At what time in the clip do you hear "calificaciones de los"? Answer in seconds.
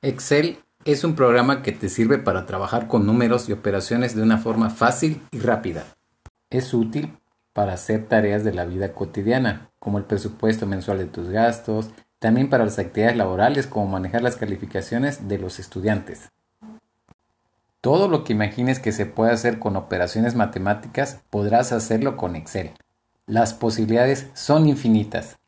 14.36-15.58